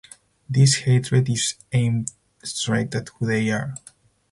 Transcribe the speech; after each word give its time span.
This 0.49 0.77
hatred 0.77 1.29
is 1.29 1.53
aimed 1.71 2.11
straight 2.43 2.95
at 2.95 3.09
who 3.09 3.27
they 3.27 3.51
are. 3.51 3.75